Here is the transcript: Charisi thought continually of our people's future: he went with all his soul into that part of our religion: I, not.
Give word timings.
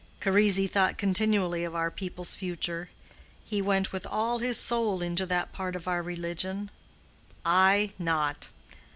Charisi 0.19 0.65
thought 0.67 0.97
continually 0.97 1.63
of 1.63 1.75
our 1.75 1.91
people's 1.91 2.33
future: 2.33 2.89
he 3.45 3.61
went 3.61 3.91
with 3.93 4.07
all 4.07 4.39
his 4.39 4.57
soul 4.57 4.99
into 5.03 5.27
that 5.27 5.51
part 5.51 5.75
of 5.75 5.87
our 5.87 6.01
religion: 6.01 6.71
I, 7.45 7.91
not. 7.99 8.47